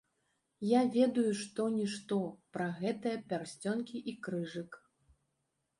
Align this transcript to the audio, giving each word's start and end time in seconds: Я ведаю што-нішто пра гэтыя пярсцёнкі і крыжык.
Я 0.69 0.79
ведаю 0.95 1.33
што-нішто 1.41 2.17
пра 2.59 2.67
гэтыя 2.81 3.21
пярсцёнкі 3.33 3.97
і 4.13 4.17
крыжык. 4.27 4.71